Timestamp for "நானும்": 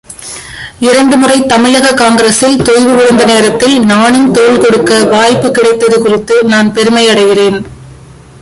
3.79-4.35